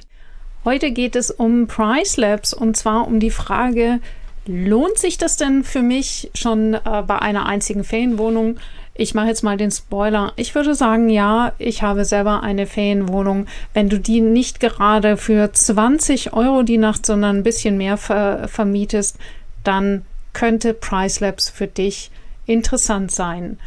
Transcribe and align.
Heute 0.64 0.92
geht 0.92 1.16
es 1.16 1.30
um 1.30 1.66
Price 1.66 2.16
Labs 2.16 2.54
und 2.54 2.74
zwar 2.76 3.06
um 3.06 3.20
die 3.20 3.30
Frage, 3.30 4.00
lohnt 4.46 4.98
sich 4.98 5.18
das 5.18 5.36
denn 5.36 5.64
für 5.64 5.82
mich 5.82 6.30
schon 6.34 6.74
äh, 6.74 7.02
bei 7.06 7.18
einer 7.18 7.46
einzigen 7.46 7.84
Ferienwohnung? 7.84 8.56
Ich 8.96 9.14
mache 9.14 9.26
jetzt 9.26 9.42
mal 9.42 9.56
den 9.56 9.72
Spoiler. 9.72 10.32
Ich 10.36 10.54
würde 10.54 10.74
sagen, 10.74 11.08
ja, 11.08 11.52
ich 11.58 11.82
habe 11.82 12.04
selber 12.04 12.44
eine 12.44 12.66
Ferienwohnung. 12.66 13.46
Wenn 13.72 13.88
du 13.88 13.98
die 13.98 14.20
nicht 14.20 14.60
gerade 14.60 15.16
für 15.16 15.52
20 15.52 16.32
Euro 16.32 16.62
die 16.62 16.78
Nacht, 16.78 17.04
sondern 17.04 17.38
ein 17.38 17.42
bisschen 17.42 17.76
mehr 17.76 17.96
ver 17.96 18.46
vermietest, 18.46 19.18
dann 19.64 20.04
könnte 20.32 20.74
Price 20.74 21.20
Labs 21.20 21.50
für 21.50 21.66
dich 21.66 22.10
interessant 22.46 23.10
sein. 23.10 23.58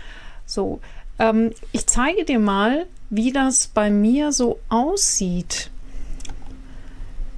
So, 0.46 0.80
ähm, 1.20 1.52
ich 1.74 1.88
zeige 1.88 2.24
dir 2.24 2.40
mal, 2.40 2.86
wie 3.10 3.34
das 3.34 3.68
bei 3.68 3.90
mir 3.90 4.32
so 4.32 4.60
aussieht. 4.70 5.70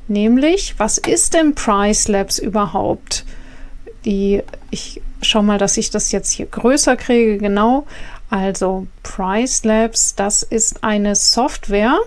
Nämlich, 0.07 0.75
was 0.77 0.97
ist 0.97 1.33
denn 1.33 1.55
Price 1.55 2.07
Labs 2.07 2.39
überhaupt? 2.39 3.25
Die, 4.05 4.43
ich 4.71 5.01
schau 5.21 5.41
mal, 5.41 5.57
dass 5.57 5.77
ich 5.77 5.89
das 5.89 6.11
jetzt 6.11 6.31
hier 6.31 6.45
größer 6.45 6.95
kriege, 6.95 7.37
genau. 7.37 7.85
Also 8.29 8.87
Price 9.03 9.63
Labs, 9.63 10.15
das 10.15 10.43
ist 10.43 10.83
eine 10.83 11.15
Software, 11.15 11.97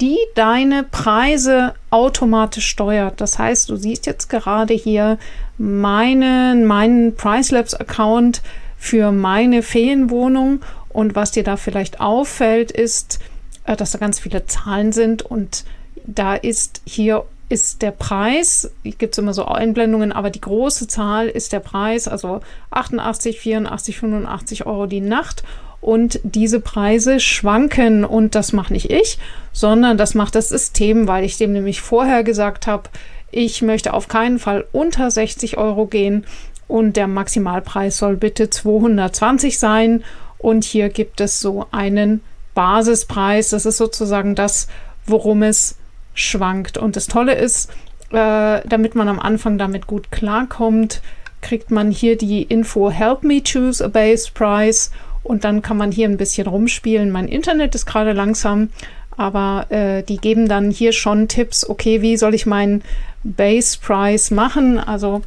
die 0.00 0.18
deine 0.34 0.82
Preise 0.82 1.74
automatisch 1.90 2.66
steuert. 2.66 3.20
Das 3.20 3.38
heißt, 3.38 3.68
du 3.68 3.76
siehst 3.76 4.06
jetzt 4.06 4.28
gerade 4.28 4.74
hier 4.74 5.18
meinen, 5.58 6.64
meinen 6.64 7.14
Price 7.14 7.52
Labs 7.52 7.74
Account 7.74 8.42
für 8.76 9.12
meine 9.12 9.62
Ferienwohnung 9.62 10.60
und 10.88 11.14
was 11.14 11.30
dir 11.30 11.44
da 11.44 11.56
vielleicht 11.56 12.00
auffällt, 12.00 12.72
ist, 12.72 13.20
äh, 13.64 13.76
dass 13.76 13.92
da 13.92 13.98
ganz 13.98 14.18
viele 14.18 14.46
Zahlen 14.46 14.92
sind 14.92 15.22
und 15.22 15.64
da 16.04 16.34
ist 16.34 16.82
hier 16.84 17.24
ist 17.52 17.82
der 17.82 17.90
Preis, 17.90 18.72
gibt 18.82 19.12
es 19.12 19.18
immer 19.18 19.34
so 19.34 19.44
Einblendungen, 19.44 20.10
aber 20.10 20.30
die 20.30 20.40
große 20.40 20.88
Zahl 20.88 21.28
ist 21.28 21.52
der 21.52 21.60
Preis, 21.60 22.08
also 22.08 22.40
88, 22.70 23.38
84, 23.38 23.98
85 23.98 24.64
Euro 24.64 24.86
die 24.86 25.02
Nacht. 25.02 25.44
Und 25.82 26.18
diese 26.22 26.60
Preise 26.60 27.20
schwanken 27.20 28.06
und 28.06 28.34
das 28.34 28.54
mache 28.54 28.72
nicht 28.72 28.90
ich, 28.90 29.18
sondern 29.52 29.98
das 29.98 30.14
macht 30.14 30.34
das 30.34 30.48
System, 30.48 31.06
weil 31.06 31.24
ich 31.24 31.36
dem 31.36 31.52
nämlich 31.52 31.82
vorher 31.82 32.24
gesagt 32.24 32.66
habe, 32.66 32.88
ich 33.30 33.60
möchte 33.60 33.92
auf 33.92 34.08
keinen 34.08 34.38
Fall 34.38 34.64
unter 34.72 35.10
60 35.10 35.58
Euro 35.58 35.86
gehen 35.86 36.24
und 36.68 36.96
der 36.96 37.06
Maximalpreis 37.06 37.98
soll 37.98 38.16
bitte 38.16 38.48
220 38.48 39.58
sein. 39.58 40.04
Und 40.38 40.64
hier 40.64 40.88
gibt 40.88 41.20
es 41.20 41.40
so 41.40 41.66
einen 41.70 42.22
Basispreis. 42.54 43.50
Das 43.50 43.66
ist 43.66 43.76
sozusagen 43.76 44.34
das, 44.34 44.68
worum 45.04 45.42
es 45.42 45.76
schwankt. 46.14 46.78
Und 46.78 46.96
das 46.96 47.06
Tolle 47.06 47.34
ist, 47.34 47.70
äh, 48.10 48.60
damit 48.66 48.94
man 48.94 49.08
am 49.08 49.18
Anfang 49.18 49.58
damit 49.58 49.86
gut 49.86 50.10
klarkommt, 50.10 51.02
kriegt 51.40 51.70
man 51.70 51.90
hier 51.90 52.16
die 52.16 52.42
Info 52.42 52.90
Help 52.90 53.24
me 53.24 53.42
choose 53.42 53.84
a 53.84 53.88
base 53.88 54.30
price 54.32 54.90
und 55.22 55.44
dann 55.44 55.62
kann 55.62 55.76
man 55.76 55.92
hier 55.92 56.08
ein 56.08 56.16
bisschen 56.16 56.46
rumspielen. 56.46 57.10
Mein 57.10 57.28
Internet 57.28 57.74
ist 57.74 57.86
gerade 57.86 58.12
langsam, 58.12 58.70
aber 59.16 59.66
äh, 59.70 60.02
die 60.02 60.18
geben 60.18 60.48
dann 60.48 60.70
hier 60.70 60.92
schon 60.92 61.28
Tipps, 61.28 61.68
okay, 61.68 62.02
wie 62.02 62.16
soll 62.16 62.34
ich 62.34 62.46
meinen 62.46 62.82
Base 63.24 63.78
Price 63.80 64.30
machen? 64.30 64.78
Also 64.78 65.22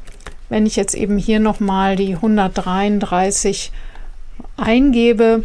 wenn 0.50 0.66
ich 0.66 0.76
jetzt 0.76 0.96
eben 0.96 1.18
hier 1.18 1.40
nochmal 1.40 1.96
die 1.96 2.16
133 2.16 3.72
eingebe, 4.58 5.44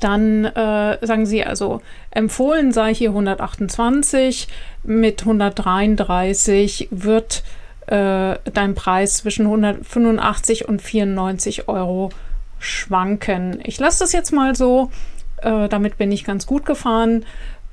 dann 0.00 0.44
äh, 0.44 1.04
sagen 1.04 1.26
sie 1.26 1.44
also, 1.44 1.80
empfohlen 2.12 2.72
sei 2.72 2.94
hier 2.94 3.10
128, 3.10 4.48
mit 4.84 5.22
133 5.22 6.88
wird 6.90 7.42
äh, 7.86 8.36
dein 8.52 8.74
Preis 8.74 9.18
zwischen 9.18 9.46
185 9.46 10.68
und 10.68 10.80
94 10.80 11.68
Euro 11.68 12.10
schwanken. 12.58 13.60
Ich 13.64 13.78
lasse 13.78 14.00
das 14.00 14.12
jetzt 14.12 14.32
mal 14.32 14.54
so, 14.54 14.90
äh, 15.38 15.68
damit 15.68 15.98
bin 15.98 16.12
ich 16.12 16.24
ganz 16.24 16.46
gut 16.46 16.64
gefahren. 16.64 17.24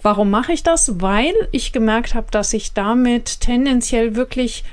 Warum 0.01 0.29
mache 0.29 0.53
ich 0.53 0.63
das? 0.63 1.01
Weil 1.01 1.33
ich 1.51 1.73
gemerkt 1.73 2.15
habe, 2.15 2.27
dass 2.31 2.53
ich 2.53 2.73
damit 2.73 3.41
tendenziell 3.41 4.15
wirklich 4.15 4.63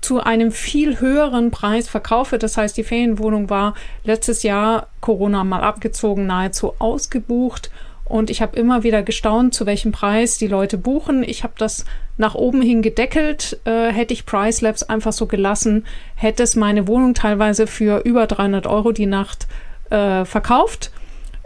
zu 0.00 0.20
einem 0.20 0.50
viel 0.50 1.00
höheren 1.00 1.52
Preis 1.52 1.88
verkaufe. 1.88 2.36
Das 2.36 2.56
heißt, 2.56 2.76
die 2.76 2.82
Ferienwohnung 2.82 3.48
war 3.48 3.74
letztes 4.04 4.42
Jahr 4.42 4.88
Corona 5.00 5.44
mal 5.44 5.62
abgezogen, 5.62 6.26
nahezu 6.26 6.74
ausgebucht. 6.80 7.70
Und 8.04 8.30
ich 8.30 8.42
habe 8.42 8.56
immer 8.56 8.82
wieder 8.82 9.02
gestaunt, 9.02 9.54
zu 9.54 9.64
welchem 9.64 9.92
Preis 9.92 10.36
die 10.36 10.48
Leute 10.48 10.76
buchen. 10.76 11.22
Ich 11.22 11.44
habe 11.44 11.54
das 11.56 11.84
nach 12.16 12.34
oben 12.34 12.60
hin 12.60 12.82
gedeckelt. 12.82 13.60
Äh, 13.64 13.90
hätte 13.90 14.12
ich 14.12 14.26
Price 14.26 14.60
Labs 14.60 14.82
einfach 14.82 15.12
so 15.12 15.26
gelassen, 15.26 15.86
hätte 16.14 16.42
es 16.42 16.56
meine 16.56 16.88
Wohnung 16.88 17.14
teilweise 17.14 17.66
für 17.66 18.00
über 18.04 18.26
300 18.26 18.66
Euro 18.66 18.92
die 18.92 19.06
Nacht 19.06 19.46
äh, 19.90 20.24
verkauft. 20.24 20.90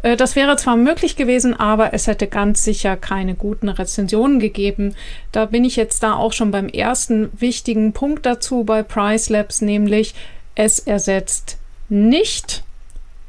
Äh, 0.03 0.17
das 0.17 0.37
wäre 0.37 0.56
zwar 0.56 0.77
möglich 0.77 1.17
gewesen, 1.17 1.55
aber 1.55 1.93
es 1.93 2.06
hätte 2.06 2.27
ganz 2.27 2.65
sicher 2.65 2.97
keine 2.97 3.34
guten 3.34 3.69
Rezensionen 3.69 4.38
gegeben. 4.38 4.94
Da 5.33 5.47
bin 5.47 5.65
ich 5.65 5.77
jetzt 5.77 6.03
da 6.03 6.15
auch 6.15 6.33
schon 6.33 6.50
beim 6.50 6.69
ersten 6.69 7.31
wichtigen 7.38 7.93
Punkt 7.93 8.25
dazu 8.25 8.65
bei 8.65 8.83
Price 8.83 9.28
Labs, 9.28 9.61
nämlich 9.61 10.15
es 10.55 10.78
ersetzt 10.78 11.59
nicht 11.88 12.65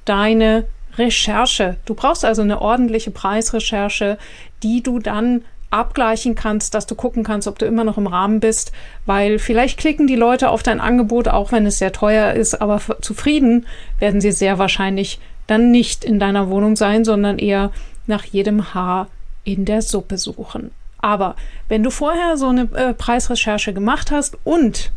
deine 0.05 0.65
Recherche. 0.97 1.77
Du 1.85 1.93
brauchst 1.93 2.25
also 2.25 2.41
eine 2.41 2.61
ordentliche 2.61 3.11
Preisrecherche, 3.11 4.17
die 4.63 4.81
du 4.81 4.99
dann 4.99 5.43
abgleichen 5.69 6.35
kannst, 6.35 6.73
dass 6.73 6.85
du 6.85 6.95
gucken 6.95 7.23
kannst, 7.23 7.47
ob 7.47 7.59
du 7.59 7.65
immer 7.65 7.83
noch 7.83 7.97
im 7.97 8.07
Rahmen 8.07 8.39
bist, 8.39 8.71
weil 9.05 9.37
vielleicht 9.37 9.77
klicken 9.77 10.07
die 10.07 10.15
Leute 10.15 10.49
auf 10.49 10.63
dein 10.63 10.79
Angebot, 10.79 11.27
auch 11.27 11.51
wenn 11.51 11.65
es 11.65 11.77
sehr 11.77 11.91
teuer 11.91 12.33
ist, 12.33 12.61
aber 12.61 12.79
zufrieden 13.01 13.65
werden 13.99 14.21
sie 14.21 14.31
sehr 14.31 14.59
wahrscheinlich 14.59 15.19
dann 15.45 15.71
nicht 15.71 16.05
in 16.05 16.19
deiner 16.19 16.49
Wohnung 16.49 16.75
sein, 16.75 17.03
sondern 17.03 17.37
eher 17.37 17.71
nach 18.05 18.23
jedem 18.23 18.73
Haar 18.73 19.07
in 19.43 19.65
der 19.65 19.81
Suppe 19.81 20.17
suchen. 20.17 20.71
Aber 20.99 21.35
wenn 21.67 21.83
du 21.83 21.89
vorher 21.89 22.37
so 22.37 22.47
eine 22.47 22.69
äh, 22.73 22.93
Preisrecherche 22.93 23.73
gemacht 23.73 24.11
hast 24.11 24.37
und 24.43 24.91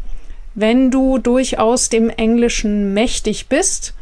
wenn 0.54 0.90
du 0.90 1.18
durchaus 1.18 1.88
dem 1.88 2.10
Englischen 2.10 2.94
mächtig 2.94 3.48
bist, 3.48 3.94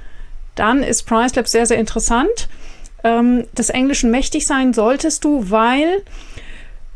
dann 0.58 0.82
ist 0.82 1.04
PriceLab 1.04 1.46
sehr, 1.48 1.66
sehr 1.66 1.78
interessant. 1.78 2.48
Ähm, 3.04 3.44
des 3.56 3.70
Englischen 3.70 4.10
mächtig 4.10 4.46
sein 4.46 4.72
solltest 4.72 5.24
du, 5.24 5.50
weil 5.50 6.02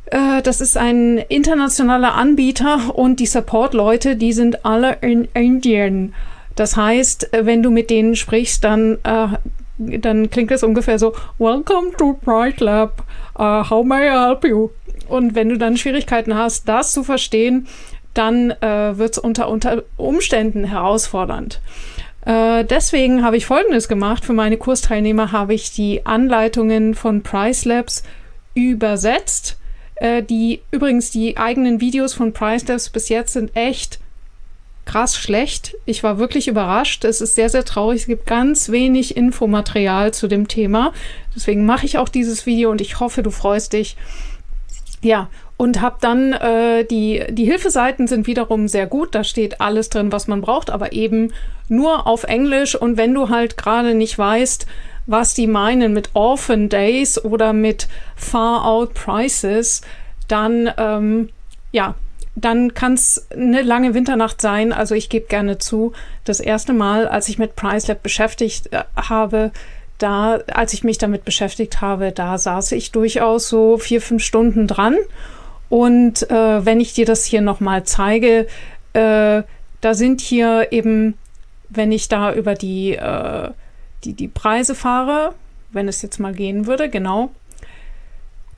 äh, 0.07 0.43
das 0.43 0.61
ist 0.61 0.77
ein 0.77 1.19
internationaler 1.19 2.15
Anbieter 2.15 2.95
und 2.95 3.21
die 3.21 3.27
Support-Leute, 3.27 4.17
die 4.17 4.33
sind 4.33 4.65
alle 4.65 4.99
in 5.01 5.27
Indien. 5.35 6.15
Das 6.57 6.77
heißt, 6.77 7.33
äh, 7.33 7.47
wenn 7.47 7.63
du 7.63 7.71
mit 7.71 7.89
denen 7.89 8.17
sprichst, 8.17 8.65
dann, 8.65 8.99
äh, 9.05 9.29
dann 9.79 10.29
klingt 10.31 10.51
es 10.51 10.63
ungefähr 10.63 10.99
so, 10.99 11.15
Welcome 11.39 11.93
to 11.97 12.19
Bright 12.25 12.61
Lab, 12.61 13.05
uh, 13.39 13.69
how 13.69 13.85
may 13.85 14.09
I 14.09 14.29
help 14.29 14.45
you? 14.45 14.71
Und 15.09 15.35
wenn 15.35 15.49
du 15.49 15.59
dann 15.59 15.77
Schwierigkeiten 15.77 16.35
hast, 16.35 16.69
das 16.69 16.93
zu 16.93 17.05
verstehen, 17.05 17.67
dann 18.15 18.51
äh, 18.51 18.99
wird 18.99 19.13
es 19.13 19.19
unter, 19.19 19.49
unter 19.49 19.83
Umständen 19.97 20.65
herausfordernd. 20.65 21.61
Äh, 22.25 22.65
deswegen 22.65 23.25
habe 23.25 23.37
ich 23.37 23.47
Folgendes 23.47 23.89
gemacht. 23.89 24.25
Für 24.25 24.33
meine 24.33 24.57
Kursteilnehmer 24.57 25.33
habe 25.33 25.55
ich 25.55 25.73
die 25.73 26.07
Anleitungen 26.07 26.95
von 26.95 27.23
Price 27.23 27.65
Labs 27.65 28.03
übersetzt. 28.55 29.59
Äh, 29.97 30.23
die 30.23 30.63
übrigens 30.71 31.11
die 31.11 31.37
eigenen 31.37 31.81
Videos 31.81 32.15
von 32.15 32.33
Price 32.33 32.67
Labs 32.67 32.91
bis 32.91 33.09
jetzt 33.09 33.33
sind 33.33 33.57
echt 33.57 33.99
krass 34.85 35.17
schlecht. 35.17 35.77
Ich 35.85 36.03
war 36.03 36.19
wirklich 36.19 36.49
überrascht. 36.49 37.05
Es 37.05 37.21
ist 37.21 37.35
sehr, 37.35 37.49
sehr 37.49 37.65
traurig. 37.65 38.03
Es 38.03 38.07
gibt 38.07 38.27
ganz 38.27 38.71
wenig 38.71 39.17
Infomaterial 39.17 40.13
zu 40.13 40.29
dem 40.29 40.49
Thema. 40.49 40.93
Deswegen 41.35 41.67
mache 41.67 41.87
ich 41.87 41.99
auch 41.99 42.09
dieses 42.09 42.47
Video 42.47 42.71
und 42.71 42.81
ich 42.81 43.01
hoffe, 43.01 43.23
du 43.23 43.31
freust 43.31 43.73
dich. 43.73 43.97
Ja, 45.01 45.29
und 45.63 45.81
habe 45.81 45.99
dann 46.01 46.33
äh, 46.33 46.85
die, 46.85 47.23
die 47.31 47.45
Hilfeseiten 47.45 48.09
sind 48.09 48.27
wiederum 48.27 48.67
sehr 48.67 48.89
gut. 48.89 49.15
Da 49.15 49.23
steht 49.23 49.61
alles 49.61 49.91
drin, 49.91 50.11
was 50.11 50.27
man 50.27 50.41
braucht, 50.41 50.71
aber 50.71 50.93
eben 50.93 51.33
nur 51.69 52.09
auf 52.09 52.25
Englisch. 52.25 52.75
Und 52.75 52.97
wenn 52.97 53.15
du 53.15 53.29
halt 53.29 53.57
gerade 53.57 53.95
nicht 53.95 54.19
weißt, 54.19 54.67
was 55.07 55.35
die 55.35 55.47
meinen 55.47 55.93
mit 55.93 56.11
Orphan 56.15 56.69
Days 56.69 57.25
oder 57.25 57.53
mit 57.53 57.87
Far 58.17 58.65
Out 58.65 58.95
Prices, 58.95 59.83
dann 60.27 60.69
ähm, 60.79 61.29
ja, 61.71 61.95
dann 62.35 62.75
kann 62.75 62.95
es 62.95 63.29
eine 63.31 63.63
lange 63.63 63.95
Winternacht 63.95 64.41
sein. 64.41 64.73
Also 64.73 64.97
ich 64.97 65.11
gebe 65.11 65.29
gerne 65.29 65.59
zu, 65.59 65.93
das 66.25 66.41
erste 66.41 66.73
Mal, 66.73 67.07
als 67.07 67.29
ich 67.29 67.39
mit 67.39 67.55
PriceLab 67.55 68.03
beschäftigt 68.03 68.73
äh, 68.73 68.83
habe, 68.97 69.53
da, 69.99 70.41
als 70.53 70.73
ich 70.73 70.83
mich 70.83 70.99
damit 70.99 71.25
beschäftigt 71.25 71.81
habe, 71.81 72.11
da 72.11 72.37
saß 72.37 72.73
ich 72.73 72.91
durchaus 72.91 73.49
so 73.49 73.79
vier, 73.79 74.03
fünf 74.03 74.25
Stunden 74.25 74.67
dran. 74.67 74.97
Und 75.73 76.31
äh, 76.31 76.67
wenn 76.67 76.81
ich 76.81 76.93
dir 76.93 77.07
das 77.07 77.25
hier 77.25 77.41
nochmal 77.41 77.85
zeige, 77.85 78.47
äh, 78.93 79.43
da 79.81 79.95
sind 79.95 80.21
hier 80.21 80.71
eben, 80.71 81.17
wenn 81.71 81.93
ich 81.93 82.09
da 82.09 82.35
über 82.35 82.55
die, 82.55 82.95
äh, 82.95 83.49
die, 84.05 84.13
die 84.13 84.29
Preise 84.29 84.75
fahre, 84.75 85.33
wenn 85.71 85.89
es 85.89 86.03
jetzt 86.03 86.19
mal 86.19 86.35
gehen 86.35 86.67
würde, 86.67 86.91
genau, 86.91 87.31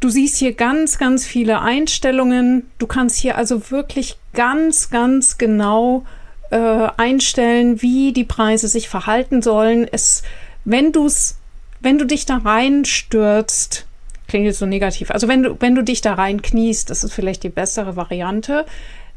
Du 0.00 0.10
siehst 0.10 0.36
hier 0.36 0.52
ganz, 0.52 0.98
ganz 0.98 1.24
viele 1.24 1.60
Einstellungen. 1.60 2.68
Du 2.78 2.86
kannst 2.86 3.16
hier 3.16 3.38
also 3.38 3.70
wirklich 3.70 4.18
ganz, 4.34 4.90
ganz 4.90 5.38
genau 5.38 6.04
äh, 6.50 6.88
einstellen, 6.98 7.80
wie 7.80 8.12
die 8.12 8.24
Preise 8.24 8.68
sich 8.68 8.90
verhalten 8.90 9.40
sollen. 9.40 9.88
Es, 9.90 10.22
wenn 10.66 10.92
du's, 10.92 11.36
wenn 11.80 11.96
du 11.96 12.04
dich 12.04 12.26
da 12.26 12.38
reinstürzt, 12.38 13.86
klingt 14.28 14.46
jetzt 14.46 14.58
so 14.58 14.66
negativ. 14.66 15.10
Also 15.10 15.28
wenn 15.28 15.42
du, 15.42 15.56
wenn 15.60 15.74
du 15.74 15.82
dich 15.82 16.00
da 16.00 16.14
rein 16.14 16.42
kniest, 16.42 16.90
das 16.90 17.04
ist 17.04 17.12
vielleicht 17.12 17.42
die 17.42 17.48
bessere 17.48 17.96
Variante, 17.96 18.66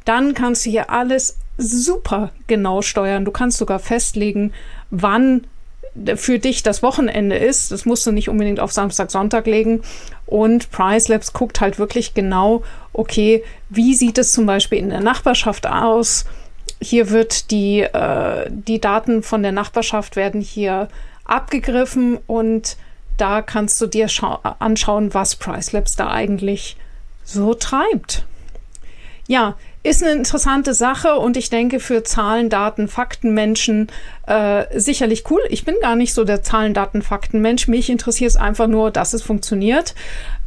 dann 0.06 0.34
kannst 0.34 0.66
du 0.66 0.70
hier 0.70 0.90
alles 0.90 1.38
super 1.58 2.32
genau 2.48 2.82
steuern. 2.82 3.26
Du 3.26 3.32
kannst 3.32 3.58
sogar 3.58 3.80
festlegen, 3.80 4.54
wann 4.90 5.48
für 6.16 6.40
dich 6.40 6.64
das 6.64 6.84
Wochenende 6.84 7.36
ist. 7.36 7.72
Das 7.72 7.86
musst 7.86 8.06
du 8.06 8.12
nicht 8.12 8.30
unbedingt 8.30 8.60
auf 8.60 8.72
Samstag, 8.72 9.12
Sonntag 9.12 9.48
legen. 9.48 9.82
Und 10.26 10.72
Price 10.72 11.08
Labs 11.08 11.34
guckt 11.34 11.60
halt 11.62 11.80
wirklich 11.80 12.14
genau, 12.14 12.64
okay, 12.94 13.44
wie 13.70 13.96
sieht 13.96 14.18
es 14.18 14.32
zum 14.32 14.46
Beispiel 14.46 14.80
in 14.80 14.90
der 14.90 15.02
Nachbarschaft 15.02 15.68
aus? 15.68 16.26
Hier 16.80 17.10
wird 17.10 17.50
die, 17.52 17.82
äh, 17.82 18.46
die 18.50 18.80
Daten 18.80 19.24
von 19.24 19.42
der 19.42 19.52
Nachbarschaft 19.52 20.16
werden 20.16 20.42
hier 20.42 20.90
abgegriffen 21.26 22.20
und 22.28 22.78
da 23.18 23.42
kannst 23.42 23.82
du 23.82 23.88
dir 23.88 24.08
anschauen, 24.60 25.14
was 25.14 25.36
Price 25.36 25.72
Labs 25.72 25.96
da 25.96 26.10
eigentlich 26.10 26.78
so 27.24 27.54
treibt. 27.54 28.26
Ja, 29.28 29.56
ist 29.84 30.04
eine 30.04 30.14
interessante 30.14 30.74
Sache 30.74 31.16
und 31.16 31.38
ich 31.38 31.50
denke 31.50 31.80
für 31.80 32.04
Zahlen, 32.04 32.50
Daten, 32.50 32.88
Fakten 32.88 33.34
Menschen 33.34 33.88
äh, 34.26 34.66
sicherlich 34.78 35.24
cool. 35.30 35.42
Ich 35.50 35.66
bin 35.66 35.76
gar 35.82 35.96
nicht 35.96 36.14
so 36.14 36.24
der 36.24 36.44
Zahlen, 36.44 36.74
Daten, 36.74 37.02
Fakten 37.02 37.42
Mensch. 37.42 37.68
Mich 37.68 37.90
interessiert 37.90 38.32
es 38.32 38.36
einfach 38.38 38.68
nur, 38.68 38.92
dass 38.92 39.14
es 39.14 39.22
funktioniert. 39.22 39.96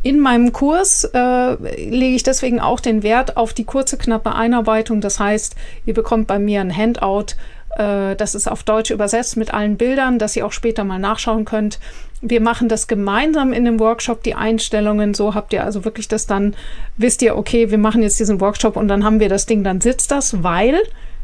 In 0.02 0.18
meinem 0.18 0.52
Kurs 0.52 1.04
äh, 1.04 1.54
lege 1.54 2.16
ich 2.16 2.22
deswegen 2.22 2.60
auch 2.60 2.80
den 2.80 3.02
Wert 3.02 3.36
auf 3.36 3.52
die 3.52 3.64
kurze, 3.64 3.96
knappe 3.96 4.34
Einarbeitung. 4.34 5.00
Das 5.00 5.20
heißt, 5.20 5.56
ihr 5.86 5.94
bekommt 5.94 6.26
bei 6.26 6.38
mir 6.38 6.60
ein 6.60 6.74
Handout, 6.74 7.34
äh, 7.76 8.16
das 8.16 8.34
ist 8.34 8.48
auf 8.48 8.62
Deutsch 8.62 8.90
übersetzt 8.90 9.36
mit 9.36 9.52
allen 9.52 9.76
Bildern, 9.76 10.18
dass 10.18 10.36
ihr 10.36 10.46
auch 10.46 10.52
später 10.52 10.84
mal 10.84 10.98
nachschauen 10.98 11.44
könnt. 11.44 11.78
Wir 12.22 12.40
machen 12.40 12.68
das 12.68 12.86
gemeinsam 12.86 13.52
in 13.52 13.64
dem 13.64 13.80
Workshop, 13.80 14.22
die 14.22 14.34
Einstellungen. 14.34 15.14
So 15.14 15.34
habt 15.34 15.52
ihr 15.52 15.64
also 15.64 15.84
wirklich 15.84 16.08
das 16.08 16.26
dann, 16.26 16.54
wisst 16.96 17.22
ihr, 17.22 17.36
okay, 17.36 17.70
wir 17.70 17.78
machen 17.78 18.02
jetzt 18.02 18.20
diesen 18.20 18.40
Workshop 18.40 18.76
und 18.76 18.88
dann 18.88 19.04
haben 19.04 19.20
wir 19.20 19.28
das 19.28 19.46
Ding, 19.46 19.64
dann 19.64 19.80
sitzt 19.80 20.10
das, 20.10 20.42
weil 20.42 20.78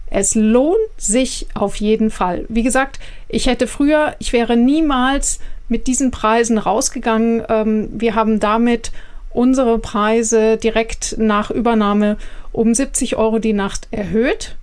es 0.08 0.34
lohnt 0.34 0.78
sich 0.96 1.48
auf 1.54 1.76
jeden 1.76 2.10
Fall. 2.10 2.44
Wie 2.48 2.62
gesagt, 2.62 3.00
ich 3.28 3.46
hätte 3.46 3.66
früher, 3.66 4.14
ich 4.18 4.32
wäre 4.32 4.56
niemals 4.56 5.40
mit 5.68 5.86
diesen 5.88 6.10
Preisen 6.10 6.58
rausgegangen. 6.58 7.42
Ähm, 7.48 7.88
wir 7.92 8.14
haben 8.14 8.40
damit 8.40 8.92
unsere 9.30 9.78
Preise 9.78 10.56
direkt 10.56 11.16
nach 11.18 11.50
Übernahme 11.50 12.16
um 12.52 12.72
70 12.72 13.16
Euro 13.16 13.38
die 13.38 13.52
Nacht 13.52 13.88
erhöht. 13.90 14.56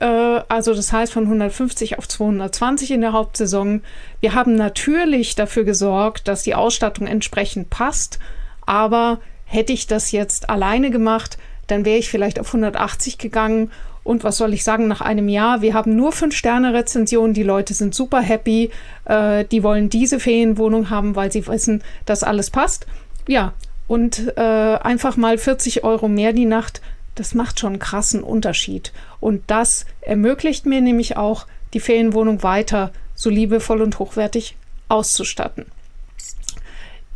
Äh, 0.00 0.40
also 0.48 0.74
das 0.74 0.92
heißt 0.92 1.12
von 1.12 1.24
150 1.24 1.98
auf 1.98 2.08
220 2.08 2.90
in 2.90 3.02
der 3.02 3.12
Hauptsaison. 3.12 3.82
Wir 4.20 4.34
haben 4.34 4.56
natürlich 4.56 5.36
dafür 5.36 5.64
gesorgt, 5.64 6.26
dass 6.26 6.42
die 6.42 6.54
Ausstattung 6.54 7.06
entsprechend 7.06 7.70
passt, 7.70 8.18
aber 8.66 9.20
hätte 9.44 9.72
ich 9.72 9.86
das 9.86 10.10
jetzt 10.10 10.50
alleine 10.50 10.90
gemacht, 10.90 11.38
dann 11.66 11.84
wäre 11.84 11.98
ich 11.98 12.08
vielleicht 12.08 12.40
auf 12.40 12.48
180 12.48 13.18
gegangen. 13.18 13.70
Und 14.02 14.24
was 14.24 14.38
soll 14.38 14.54
ich 14.54 14.64
sagen, 14.64 14.88
nach 14.88 15.02
einem 15.02 15.28
Jahr, 15.28 15.60
wir 15.60 15.74
haben 15.74 15.94
nur 15.94 16.12
fünf 16.12 16.34
Sterne 16.34 16.72
Rezensionen, 16.72 17.34
die 17.34 17.42
Leute 17.42 17.74
sind 17.74 17.94
super 17.94 18.20
happy, 18.20 18.70
äh, 19.04 19.44
die 19.44 19.62
wollen 19.62 19.90
diese 19.90 20.18
Ferienwohnung 20.18 20.88
haben, 20.88 21.16
weil 21.16 21.30
sie 21.30 21.46
wissen, 21.46 21.82
dass 22.06 22.24
alles 22.24 22.50
passt. 22.50 22.86
Ja, 23.28 23.52
und 23.86 24.32
äh, 24.36 24.40
einfach 24.40 25.16
mal 25.16 25.36
40 25.36 25.84
Euro 25.84 26.08
mehr 26.08 26.32
die 26.32 26.46
Nacht 26.46 26.80
das 27.14 27.34
macht 27.34 27.60
schon 27.60 27.74
einen 27.74 27.78
krassen 27.78 28.22
Unterschied. 28.22 28.92
Und 29.20 29.42
das 29.48 29.86
ermöglicht 30.00 30.66
mir 30.66 30.80
nämlich 30.80 31.16
auch, 31.16 31.46
die 31.74 31.80
Ferienwohnung 31.80 32.42
weiter 32.42 32.92
so 33.14 33.30
liebevoll 33.30 33.82
und 33.82 33.98
hochwertig 33.98 34.56
auszustatten. 34.88 35.66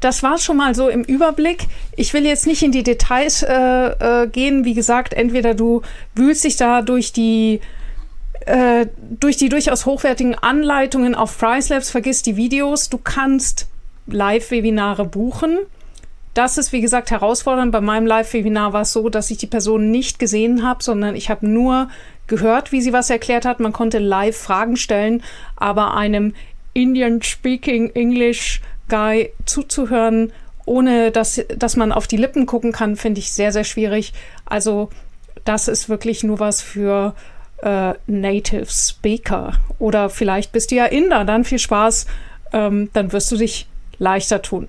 Das 0.00 0.22
war 0.22 0.36
schon 0.36 0.58
mal 0.58 0.74
so 0.74 0.88
im 0.88 1.02
Überblick. 1.02 1.66
Ich 1.96 2.12
will 2.12 2.26
jetzt 2.26 2.46
nicht 2.46 2.62
in 2.62 2.72
die 2.72 2.82
Details 2.82 3.42
äh, 3.42 3.54
äh, 3.54 4.26
gehen. 4.28 4.66
Wie 4.66 4.74
gesagt, 4.74 5.14
entweder 5.14 5.54
du 5.54 5.80
wühlst 6.14 6.44
dich 6.44 6.56
da 6.56 6.82
durch 6.82 7.12
die 7.12 7.60
äh, 8.44 8.86
durch 8.98 9.38
die 9.38 9.48
durchaus 9.48 9.86
hochwertigen 9.86 10.34
Anleitungen 10.34 11.14
auf 11.14 11.38
Price 11.38 11.70
Labs, 11.70 11.90
vergiss 11.90 12.22
die 12.22 12.36
Videos. 12.36 12.90
Du 12.90 12.98
kannst 12.98 13.66
Live-Webinare 14.06 15.06
buchen. 15.06 15.58
Das 16.34 16.58
ist, 16.58 16.72
wie 16.72 16.80
gesagt, 16.80 17.12
herausfordernd. 17.12 17.70
Bei 17.70 17.80
meinem 17.80 18.06
Live-Webinar 18.06 18.72
war 18.72 18.82
es 18.82 18.92
so, 18.92 19.08
dass 19.08 19.30
ich 19.30 19.38
die 19.38 19.46
Person 19.46 19.92
nicht 19.92 20.18
gesehen 20.18 20.66
habe, 20.66 20.82
sondern 20.82 21.14
ich 21.14 21.30
habe 21.30 21.46
nur 21.46 21.88
gehört, 22.26 22.72
wie 22.72 22.82
sie 22.82 22.92
was 22.92 23.08
erklärt 23.08 23.44
hat. 23.44 23.60
Man 23.60 23.72
konnte 23.72 23.98
live 23.98 24.36
Fragen 24.36 24.76
stellen, 24.76 25.22
aber 25.56 25.94
einem 25.94 26.34
Indian-speaking 26.72 27.90
English 27.94 28.60
Guy 28.88 29.30
zuzuhören, 29.46 30.32
ohne 30.66 31.10
dass, 31.10 31.40
dass 31.56 31.76
man 31.76 31.92
auf 31.92 32.08
die 32.08 32.16
Lippen 32.16 32.46
gucken 32.46 32.72
kann, 32.72 32.96
finde 32.96 33.20
ich 33.20 33.32
sehr, 33.32 33.52
sehr 33.52 33.64
schwierig. 33.64 34.12
Also 34.44 34.90
das 35.44 35.68
ist 35.68 35.88
wirklich 35.88 36.24
nur 36.24 36.40
was 36.40 36.62
für 36.62 37.14
äh, 37.62 37.94
Native 38.06 38.66
Speaker. 38.66 39.52
Oder 39.78 40.10
vielleicht 40.10 40.52
bist 40.52 40.70
du 40.70 40.74
ja 40.74 40.86
Inder, 40.86 41.24
dann 41.24 41.44
viel 41.44 41.58
Spaß, 41.58 42.06
ähm, 42.52 42.90
dann 42.92 43.12
wirst 43.12 43.30
du 43.30 43.36
dich 43.36 43.68
leichter 43.98 44.42
tun. 44.42 44.68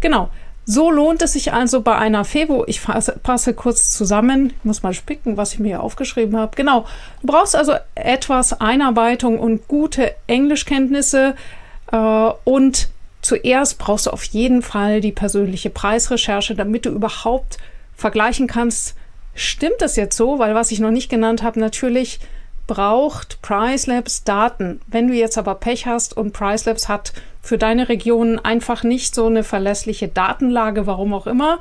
Genau. 0.00 0.28
So 0.64 0.90
lohnt 0.90 1.22
es 1.22 1.32
sich 1.32 1.52
also 1.52 1.80
bei 1.80 1.96
einer 1.96 2.24
Fevo, 2.24 2.64
ich 2.68 2.80
fasse, 2.80 3.18
passe 3.20 3.52
kurz 3.52 3.92
zusammen, 3.92 4.52
ich 4.56 4.64
muss 4.64 4.82
mal 4.84 4.94
spicken, 4.94 5.36
was 5.36 5.54
ich 5.54 5.58
mir 5.58 5.68
hier 5.68 5.82
aufgeschrieben 5.82 6.36
habe. 6.36 6.54
Genau, 6.54 6.86
du 7.20 7.26
brauchst 7.26 7.56
also 7.56 7.74
etwas 7.96 8.60
Einarbeitung 8.60 9.40
und 9.40 9.66
gute 9.66 10.14
Englischkenntnisse 10.28 11.34
äh, 11.90 12.30
und 12.44 12.88
zuerst 13.22 13.78
brauchst 13.78 14.06
du 14.06 14.10
auf 14.10 14.22
jeden 14.24 14.62
Fall 14.62 15.00
die 15.00 15.12
persönliche 15.12 15.70
Preisrecherche, 15.70 16.54
damit 16.54 16.86
du 16.86 16.90
überhaupt 16.90 17.58
vergleichen 17.96 18.46
kannst, 18.46 18.94
stimmt 19.34 19.80
das 19.80 19.96
jetzt 19.96 20.16
so? 20.16 20.38
Weil 20.38 20.54
was 20.54 20.70
ich 20.70 20.78
noch 20.78 20.90
nicht 20.90 21.08
genannt 21.08 21.42
habe, 21.42 21.58
natürlich 21.58 22.20
braucht 22.66 23.42
PriceLabs 23.42 24.24
Daten. 24.24 24.80
Wenn 24.86 25.08
du 25.08 25.14
jetzt 25.14 25.38
aber 25.38 25.56
Pech 25.56 25.86
hast 25.86 26.16
und 26.16 26.32
PriceLabs 26.32 26.88
hat 26.88 27.12
für 27.42 27.58
deine 27.58 27.88
Region 27.88 28.38
einfach 28.38 28.84
nicht 28.84 29.14
so 29.14 29.26
eine 29.26 29.42
verlässliche 29.42 30.08
Datenlage, 30.08 30.86
warum 30.86 31.12
auch 31.12 31.26
immer, 31.26 31.58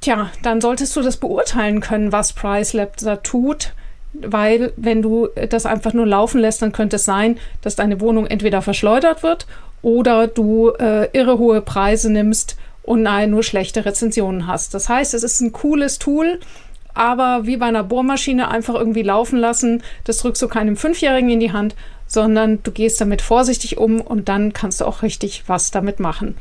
tja, 0.00 0.30
dann 0.42 0.60
solltest 0.60 0.94
du 0.94 1.02
das 1.02 1.16
beurteilen 1.16 1.80
können, 1.80 2.12
was 2.12 2.34
PriceLabs 2.34 3.02
da 3.02 3.16
tut. 3.16 3.72
Weil 4.12 4.72
wenn 4.76 5.02
du 5.02 5.28
das 5.50 5.66
einfach 5.66 5.92
nur 5.92 6.06
laufen 6.06 6.40
lässt, 6.40 6.62
dann 6.62 6.72
könnte 6.72 6.96
es 6.96 7.04
sein, 7.04 7.38
dass 7.60 7.76
deine 7.76 8.00
Wohnung 8.00 8.26
entweder 8.26 8.62
verschleudert 8.62 9.22
wird 9.22 9.46
oder 9.82 10.26
du 10.26 10.70
äh, 10.70 11.10
irre 11.12 11.38
hohe 11.38 11.60
Preise 11.60 12.10
nimmst 12.10 12.56
und 12.82 13.02
nein, 13.02 13.30
nur 13.30 13.42
schlechte 13.42 13.84
Rezensionen 13.84 14.46
hast. 14.46 14.72
Das 14.72 14.88
heißt, 14.88 15.12
es 15.12 15.22
ist 15.22 15.40
ein 15.40 15.52
cooles 15.52 15.98
Tool, 15.98 16.40
aber 16.94 17.46
wie 17.46 17.58
bei 17.58 17.66
einer 17.66 17.84
Bohrmaschine 17.84 18.48
einfach 18.48 18.74
irgendwie 18.74 19.02
laufen 19.02 19.38
lassen. 19.38 19.82
Das 20.04 20.18
drückst 20.18 20.40
du 20.40 20.48
keinem 20.48 20.76
Fünfjährigen 20.76 21.28
in 21.28 21.40
die 21.40 21.52
Hand, 21.52 21.74
sondern 22.06 22.62
du 22.62 22.70
gehst 22.70 23.00
damit 23.00 23.22
vorsichtig 23.22 23.78
um 23.78 24.00
und 24.00 24.28
dann 24.28 24.52
kannst 24.52 24.80
du 24.80 24.84
auch 24.84 25.02
richtig 25.02 25.44
was 25.46 25.70
damit 25.70 26.00
machen. 26.00 26.36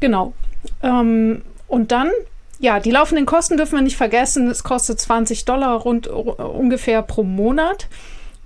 Genau. 0.00 0.34
Ähm, 0.82 1.42
und 1.68 1.92
dann, 1.92 2.10
ja, 2.58 2.80
die 2.80 2.90
laufenden 2.90 3.26
Kosten 3.26 3.56
dürfen 3.56 3.76
wir 3.76 3.82
nicht 3.82 3.96
vergessen. 3.96 4.48
Es 4.50 4.64
kostet 4.64 5.00
20 5.00 5.44
Dollar 5.44 5.80
rund 5.80 6.06
ungefähr 6.06 7.02
pro 7.02 7.22
Monat. 7.22 7.88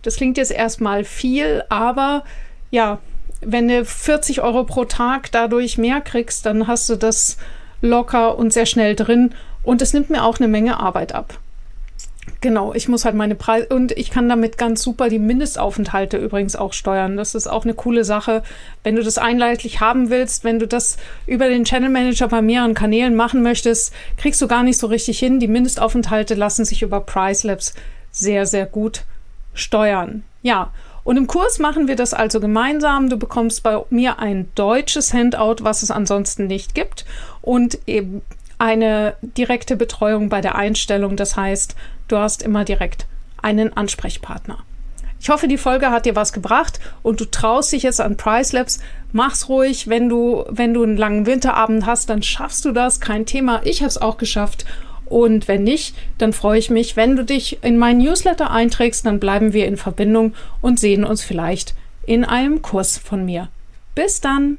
Das 0.03 0.17
klingt 0.17 0.39
jetzt 0.39 0.53
erstmal 0.53 1.05
viel, 1.05 1.63
aber 1.69 2.25
ja, 2.71 2.99
wenn 3.43 3.69
du 3.69 3.85
40 3.85 4.43
Euro 4.43 4.65
pro 4.65 4.85
Tag 4.85 5.31
dadurch 5.33 5.79
mehr 5.79 6.01
kriegst, 6.01 6.47
dann 6.47 6.67
hast 6.67 6.89
du 6.89 6.97
das 6.97 7.37
locker 7.81 8.39
und 8.39 8.53
sehr 8.53 8.67
schnell 8.67 8.95
drin 8.95 9.35
Und 9.63 9.83
es 9.83 9.93
nimmt 9.93 10.11
mir 10.11 10.25
auch 10.25 10.39
eine 10.39 10.49
Menge 10.49 10.81
Arbeit 10.81 11.15
ab. 11.15 11.39
Genau, 12.41 12.73
ich 12.75 12.89
muss 12.89 13.05
halt 13.05 13.15
meine 13.15 13.35
Preise 13.35 13.69
und 13.69 13.93
ich 13.93 14.11
kann 14.11 14.29
damit 14.29 14.57
ganz 14.57 14.83
super 14.83 15.09
die 15.09 15.19
Mindestaufenthalte 15.19 16.17
übrigens 16.17 16.57
auch 16.57 16.73
steuern. 16.73 17.17
Das 17.17 17.35
ist 17.35 17.47
auch 17.47 17.65
eine 17.65 17.75
coole 17.75 18.05
Sache. 18.05 18.43
Wenn 18.83 18.97
du 18.97 19.03
das 19.03 19.19
einheitlich 19.19 19.81
haben 19.81 20.11
willst, 20.11 20.45
wenn 20.45 20.59
du 20.59 20.67
das 20.67 20.97
über 21.27 21.49
den 21.49 21.65
Channel 21.65 21.91
Manager 21.91 22.29
bei 22.29 22.41
mehreren 22.41 22.75
Kanälen 22.75 23.15
machen 23.15 23.43
möchtest, 23.43 23.93
kriegst 24.17 24.41
du 24.41 24.49
gar 24.49 24.63
nicht 24.63 24.79
so 24.79 24.87
richtig 24.87 25.19
hin. 25.19 25.41
Die 25.41 25.49
Mindestaufenthalte 25.49 26.35
lassen 26.35 26.65
sich 26.65 26.83
über 26.83 27.01
Price 27.01 27.43
Labs 27.43 27.75
sehr, 28.11 28.47
sehr 28.47 28.67
gut 28.67 29.05
steuern. 29.55 30.23
Ja, 30.43 30.71
und 31.05 31.17
im 31.17 31.27
Kurs 31.27 31.59
machen 31.59 31.89
wir 31.89 31.97
das 31.97 32.15
also 32.15 32.41
gemeinsam. 32.41 33.09
Du 33.09 33.17
bekommst 33.17 33.63
bei 33.63 33.83
mir 33.91 34.19
ein 34.19 34.49
deutsches 34.55 35.13
Handout, 35.13 35.57
was 35.61 35.83
es 35.83 35.91
ansonsten 35.91 36.47
nicht 36.47 36.75
gibt. 36.75 37.05
Und 37.43 37.79
eben 37.87 38.23
eine 38.61 39.15
direkte 39.23 39.77
Betreuung 39.77 40.29
bei 40.29 40.41
der 40.41 40.55
Einstellung. 40.55 41.17
Das 41.17 41.37
heißt, 41.37 41.75
du 42.09 42.19
hast 42.19 42.43
immer 42.43 42.65
direkt 42.65 43.07
einen 43.43 43.77
Ansprechpartner. 43.77 44.59
Ich 45.19 45.29
hoffe, 45.29 45.49
die 45.49 45.59
Folge 45.59 45.91
hat 45.91 46.07
dir 46.07 46.17
was 46.17 46.33
gebracht 46.33 46.81
und 47.03 47.21
du 47.21 47.25
traust 47.27 47.73
dich 47.73 47.83
jetzt 47.83 48.01
an 48.01 48.17
Price 48.17 48.53
Labs. 48.53 48.81
Mach's 49.13 49.49
ruhig, 49.49 49.89
wenn 49.89 50.09
du, 50.09 50.45
wenn 50.49 50.73
du 50.73 50.83
einen 50.83 50.97
langen 50.97 51.27
Winterabend 51.27 51.85
hast, 51.85 52.09
dann 52.09 52.23
schaffst 52.23 52.65
du 52.65 52.73
das, 52.73 53.01
kein 53.01 53.27
Thema. 53.27 53.61
Ich 53.65 53.81
habe 53.81 53.89
es 53.89 54.01
auch 54.01 54.17
geschafft. 54.17 54.65
Und 55.07 55.49
wenn 55.49 55.65
nicht, 55.65 55.95
dann 56.19 56.33
freue 56.33 56.59
ich 56.59 56.71
mich, 56.71 56.97
wenn 56.97 57.17
du 57.17 57.25
dich 57.25 57.63
in 57.63 57.77
meinen 57.77 57.99
Newsletter 57.99 58.51
einträgst, 58.51 59.05
dann 59.05 59.21
bleiben 59.21 59.53
wir 59.53 59.67
in 59.67 59.77
Verbindung 59.77 60.35
und 60.61 60.79
sehen 60.79 61.05
uns 61.05 61.23
vielleicht 61.23 61.75
in 62.07 62.25
einem 62.25 62.63
Kurs 62.63 62.97
von 62.97 63.25
mir. 63.25 63.49
Bis 63.95 64.21
dann! 64.21 64.59